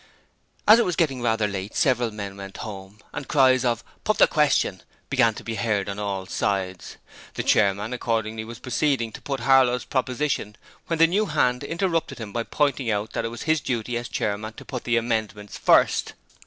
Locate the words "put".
4.03-4.17, 9.21-9.41, 14.65-14.85